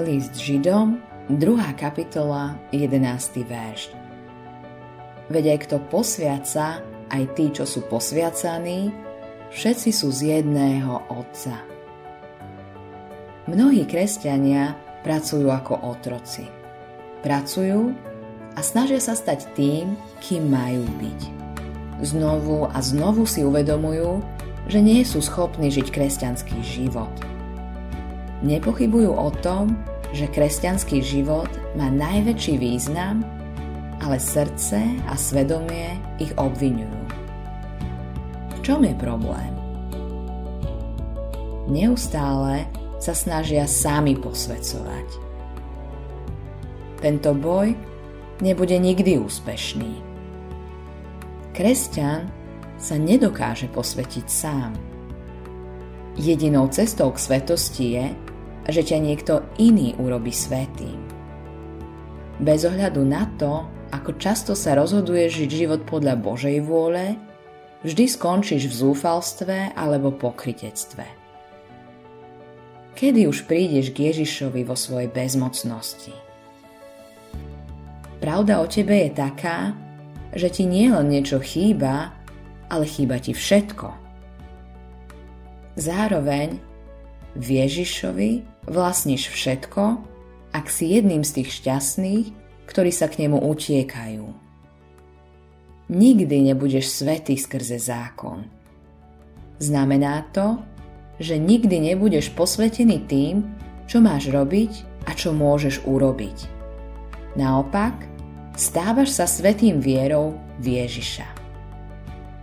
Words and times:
List 0.00 0.32
Židom, 0.40 0.96
2. 1.28 1.76
kapitola, 1.76 2.56
11. 2.72 3.44
verš. 3.44 3.92
Veď 5.28 5.44
aj 5.52 5.58
kto 5.68 5.76
posviaca, 5.92 6.80
aj 7.12 7.22
tí, 7.36 7.52
čo 7.52 7.68
sú 7.68 7.84
posviacaní, 7.84 8.88
všetci 9.52 9.92
sú 9.92 10.08
z 10.08 10.40
jedného 10.40 11.04
Otca. 11.12 11.52
Mnohí 13.44 13.84
kresťania 13.84 14.72
pracujú 15.04 15.52
ako 15.52 15.84
otroci. 15.84 16.48
Pracujú 17.20 17.92
a 18.56 18.60
snažia 18.64 19.04
sa 19.04 19.12
stať 19.12 19.52
tým, 19.52 20.00
kým 20.24 20.48
majú 20.48 20.88
byť. 20.96 21.20
Znovu 22.08 22.72
a 22.72 22.80
znovu 22.80 23.28
si 23.28 23.44
uvedomujú, 23.44 24.24
že 24.64 24.80
nie 24.80 25.04
sú 25.04 25.20
schopní 25.20 25.68
žiť 25.68 25.92
kresťanský 25.92 26.56
život– 26.64 27.12
Nepochybujú 28.40 29.12
o 29.12 29.28
tom, 29.44 29.76
že 30.16 30.26
kresťanský 30.32 31.04
život 31.04 31.52
má 31.76 31.92
najväčší 31.92 32.56
význam, 32.56 33.20
ale 34.00 34.16
srdce 34.16 34.80
a 35.06 35.14
svedomie 35.14 35.92
ich 36.16 36.32
obvinujú. 36.40 37.00
V 38.56 38.58
čom 38.64 38.80
je 38.80 38.96
problém? 38.96 39.52
Neustále 41.68 42.64
sa 42.96 43.12
snažia 43.12 43.68
sami 43.68 44.16
posvedcovať. 44.16 45.08
Tento 47.00 47.32
boj 47.32 47.72
nebude 48.40 48.76
nikdy 48.76 49.20
úspešný. 49.20 49.92
Kresťan 51.52 52.28
sa 52.80 52.96
nedokáže 52.96 53.68
posvetiť 53.68 54.26
sám. 54.26 54.72
Jedinou 56.16 56.68
cestou 56.72 57.12
k 57.12 57.22
svetosti 57.22 57.86
je, 57.96 58.06
že 58.68 58.82
ťa 58.84 58.98
niekto 59.00 59.46
iný 59.56 59.96
urobi 59.96 60.34
svetým. 60.34 61.00
Bez 62.40 62.64
ohľadu 62.64 63.04
na 63.04 63.28
to, 63.36 63.68
ako 63.92 64.16
často 64.16 64.52
sa 64.56 64.72
rozhoduješ 64.76 65.44
žiť 65.44 65.50
život 65.50 65.80
podľa 65.84 66.16
Božej 66.16 66.60
vôle, 66.64 67.16
vždy 67.84 68.04
skončíš 68.08 68.68
v 68.68 68.74
zúfalstve 68.84 69.76
alebo 69.76 70.12
pokritectve. 70.12 71.04
Kedy 72.96 73.28
už 73.28 73.48
prídeš 73.48 73.92
k 73.96 74.12
Ježišovi 74.12 74.64
vo 74.64 74.76
svojej 74.76 75.08
bezmocnosti? 75.08 76.12
Pravda 78.20 78.60
o 78.60 78.68
tebe 78.68 79.08
je 79.08 79.10
taká, 79.16 79.72
že 80.36 80.52
ti 80.52 80.68
nie 80.68 80.92
len 80.92 81.08
niečo 81.08 81.40
chýba, 81.40 82.12
ale 82.68 82.84
chýba 82.84 83.16
ti 83.16 83.32
všetko. 83.32 83.88
Zároveň 85.80 86.69
v 87.34 87.46
Ježišovi 87.62 88.30
vlastníš 88.66 89.30
všetko, 89.30 90.02
ak 90.50 90.66
si 90.66 90.98
jedným 90.98 91.22
z 91.22 91.42
tých 91.42 91.50
šťastných, 91.62 92.26
ktorí 92.66 92.90
sa 92.90 93.10
k 93.10 93.26
nemu 93.26 93.38
utiekajú. 93.38 94.26
Nikdy 95.90 96.36
nebudeš 96.54 97.02
svetý 97.02 97.34
skrze 97.34 97.82
zákon. 97.82 98.46
Znamená 99.58 100.22
to, 100.30 100.62
že 101.18 101.36
nikdy 101.36 101.92
nebudeš 101.92 102.30
posvetený 102.32 103.10
tým, 103.10 103.42
čo 103.90 103.98
máš 103.98 104.30
robiť 104.30 105.04
a 105.10 105.12
čo 105.18 105.34
môžeš 105.34 105.82
urobiť. 105.84 106.46
Naopak, 107.34 107.94
stávaš 108.54 109.18
sa 109.18 109.26
svetým 109.26 109.82
vierou 109.82 110.38
v 110.62 110.78
Ježiša. 110.82 111.26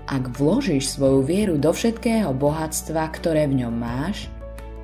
Ak 0.08 0.32
vložíš 0.36 0.96
svoju 0.96 1.24
vieru 1.24 1.56
do 1.60 1.72
všetkého 1.72 2.32
bohatstva, 2.32 3.12
ktoré 3.12 3.48
v 3.48 3.64
ňom 3.64 3.76
máš, 3.76 4.32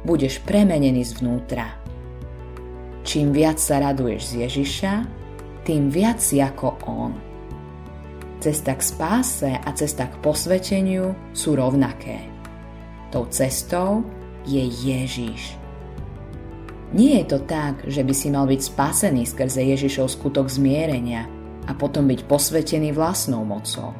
budeš 0.03 0.43
premenený 0.43 1.07
zvnútra. 1.07 1.79
Čím 3.03 3.35
viac 3.35 3.59
sa 3.59 3.83
raduješ 3.83 4.21
z 4.23 4.33
Ježiša, 4.47 4.93
tým 5.67 5.91
viac 5.91 6.19
si 6.19 6.39
ako 6.39 6.79
On. 6.87 7.11
Cesta 8.43 8.75
k 8.75 8.83
spáse 8.83 9.51
a 9.55 9.69
cesta 9.71 10.11
k 10.11 10.19
posveteniu 10.19 11.15
sú 11.31 11.55
rovnaké. 11.55 12.27
Tou 13.11 13.27
cestou 13.31 14.03
je 14.43 14.59
Ježiš. 14.59 15.55
Nie 16.91 17.23
je 17.23 17.25
to 17.25 17.39
tak, 17.47 17.87
že 17.87 18.03
by 18.03 18.13
si 18.13 18.27
mal 18.27 18.45
byť 18.45 18.59
spasený 18.59 19.23
skrze 19.25 19.63
Ježišov 19.63 20.11
skutok 20.11 20.51
zmierenia 20.51 21.25
a 21.65 21.71
potom 21.71 22.05
byť 22.05 22.27
posvetený 22.27 22.91
vlastnou 22.91 23.47
mocou. 23.47 23.95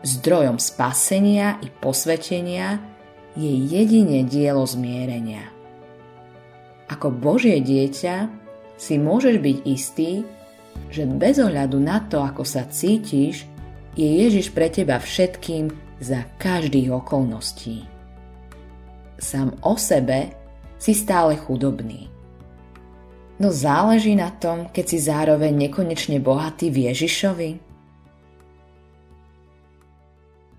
Zdrojom 0.00 0.56
spasenia 0.56 1.60
i 1.60 1.68
posvetenia 1.68 2.93
je 3.34 3.50
jedine 3.50 4.22
dielo 4.26 4.62
zmierenia. 4.62 5.50
Ako 6.90 7.10
Božie 7.10 7.58
dieťa 7.58 8.30
si 8.78 8.94
môžeš 8.98 9.42
byť 9.42 9.58
istý, 9.66 10.22
že 10.90 11.06
bez 11.06 11.38
ohľadu 11.42 11.78
na 11.82 12.02
to, 12.06 12.22
ako 12.22 12.46
sa 12.46 12.66
cítiš, 12.66 13.46
je 13.94 14.06
Ježiš 14.06 14.50
pre 14.50 14.70
teba 14.70 14.98
všetkým 14.98 15.70
za 16.02 16.26
každých 16.38 16.90
okolností. 16.90 17.86
Sám 19.18 19.54
o 19.62 19.78
sebe 19.78 20.34
si 20.78 20.92
stále 20.92 21.38
chudobný. 21.38 22.10
No 23.38 23.50
záleží 23.50 24.14
na 24.14 24.30
tom, 24.30 24.70
keď 24.70 24.84
si 24.86 24.98
zároveň 25.02 25.66
nekonečne 25.66 26.22
bohatý 26.22 26.70
v 26.70 26.90
Ježišovi? 26.90 27.73